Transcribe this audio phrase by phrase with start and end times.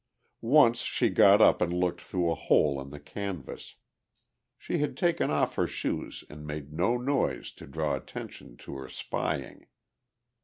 [0.41, 3.75] Once she got up and looked through a hole in the canvas;
[4.57, 8.89] she had taken off her shoes and made no noise to draw attention to her
[8.89, 9.67] spying.